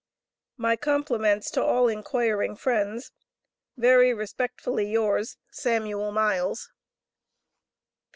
My 0.57 0.75
compliments 0.77 1.51
to 1.51 1.63
all 1.63 1.87
enquiring 1.87 2.55
friends. 2.55 3.11
Very 3.77 4.15
respectfully 4.15 4.89
yours, 4.89 5.37
SAMUEL 5.51 6.11
MILES. 6.11 6.71